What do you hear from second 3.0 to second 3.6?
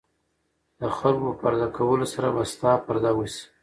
وشي.